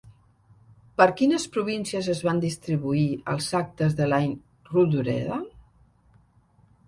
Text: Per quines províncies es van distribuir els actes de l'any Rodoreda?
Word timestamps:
Per 1.01 1.05
quines 1.19 1.43
províncies 1.57 2.07
es 2.13 2.21
van 2.29 2.39
distribuir 2.45 3.05
els 3.33 3.49
actes 3.61 3.93
de 3.99 4.07
l'any 4.13 4.33
Rodoreda? 4.73 5.37